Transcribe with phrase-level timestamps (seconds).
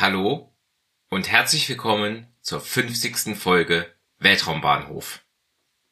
[0.00, 0.50] Hallo
[1.10, 3.36] und herzlich willkommen zur 50.
[3.36, 5.22] Folge Weltraumbahnhof.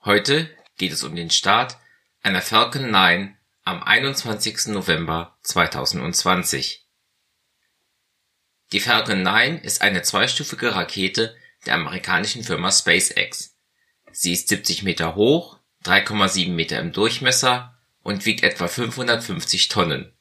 [0.03, 1.77] Heute geht es um den Start
[2.23, 4.69] einer Falcon 9 am 21.
[4.69, 6.89] November 2020.
[8.73, 13.59] Die Falcon 9 ist eine zweistufige Rakete der amerikanischen Firma SpaceX.
[14.11, 20.17] Sie ist 70 Meter hoch, 3,7 Meter im Durchmesser und wiegt etwa 550 Tonnen.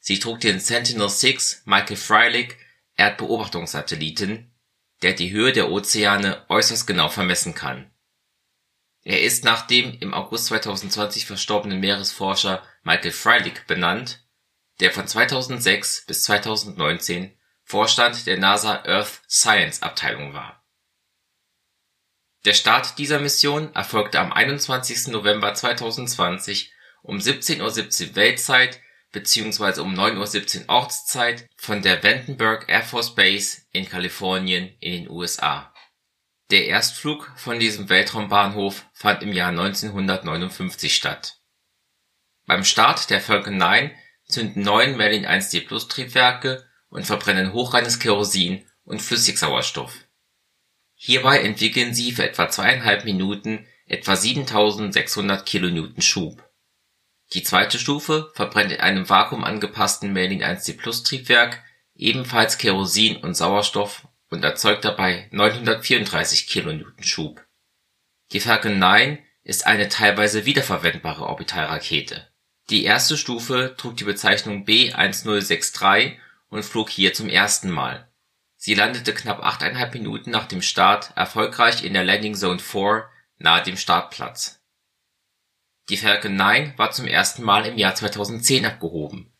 [0.00, 2.58] Sie trug den Sentinel-6 Michael Freilich
[3.00, 4.54] Erdbeobachtungssatelliten,
[5.02, 7.90] der die Höhe der Ozeane äußerst genau vermessen kann.
[9.02, 14.26] Er ist nach dem im August 2020 verstorbenen Meeresforscher Michael Freilich benannt,
[14.80, 20.62] der von 2006 bis 2019 Vorstand der NASA Earth Science Abteilung war.
[22.44, 25.08] Der Start dieser Mission erfolgte am 21.
[25.08, 26.72] November 2020
[27.02, 27.60] um 17:17
[28.10, 28.80] Uhr Weltzeit
[29.12, 29.80] bzw.
[29.80, 35.72] um 9:17 Uhr Ortszeit von der Vandenberg Air Force Base in Kalifornien in den USA.
[36.50, 41.38] Der Erstflug von diesem Weltraumbahnhof fand im Jahr 1959 statt.
[42.46, 43.92] Beim Start der Falcon 9
[44.26, 49.94] zünden neun Merlin 1D Plus Triebwerke und verbrennen hochreines Kerosin und Flüssigsauerstoff.
[50.94, 56.49] Hierbei entwickeln sie für etwa zweieinhalb Minuten etwa 7600 kN Schub
[57.32, 61.62] die zweite Stufe verbrennt in einem vakuumangepassten Merlin-1D-Plus-Triebwerk
[61.94, 67.44] ebenfalls Kerosin und Sauerstoff und erzeugt dabei 934 kN Schub.
[68.32, 72.28] Die Falcon 9 ist eine teilweise wiederverwendbare Orbitalrakete.
[72.68, 76.16] Die erste Stufe trug die Bezeichnung B-1063
[76.48, 78.08] und flog hier zum ersten Mal.
[78.56, 83.62] Sie landete knapp achteinhalb Minuten nach dem Start erfolgreich in der Landing Zone 4 nahe
[83.62, 84.59] dem Startplatz
[85.90, 89.32] die Falcon 9 war zum ersten Mal im Jahr 2010 abgehoben.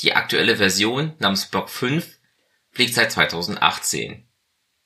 [0.00, 2.18] Die aktuelle Version namens Block 5
[2.72, 4.28] fliegt seit 2018.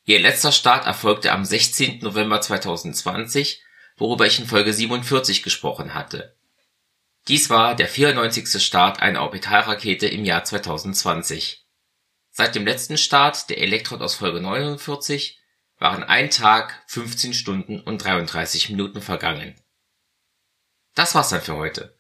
[0.05, 2.01] Ihr letzter Start erfolgte am 16.
[2.01, 3.63] November 2020,
[3.97, 6.37] worüber ich in Folge 47 gesprochen hatte.
[7.29, 8.63] Dies war der 94.
[8.63, 11.65] Start einer Orbitalrakete im Jahr 2020.
[12.31, 15.41] Seit dem letzten Start der Electron aus Folge 49
[15.79, 19.57] waren ein Tag, 15 Stunden und 33 Minuten vergangen
[20.97, 21.95] das war's dann für heute.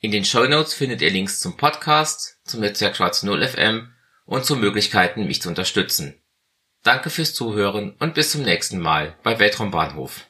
[0.00, 3.94] In den Show Notes findet ihr Links zum Podcast, zum Netzwerk Schwarz 0 FM
[4.26, 6.20] und zu Möglichkeiten, mich zu unterstützen.
[6.82, 10.26] Danke fürs Zuhören und bis zum nächsten Mal bei Weltraumbahnhof